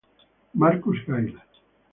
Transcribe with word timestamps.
Marcus 0.55 0.97
Gayle 1.05 1.37